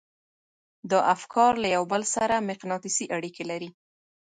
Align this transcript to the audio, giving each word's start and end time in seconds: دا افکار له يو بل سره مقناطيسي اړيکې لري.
دا 0.91 0.99
افکار 1.15 1.53
له 1.63 1.67
يو 1.75 1.83
بل 1.91 2.03
سره 2.15 2.45
مقناطيسي 2.49 3.05
اړيکې 3.15 3.43
لري. 3.51 3.69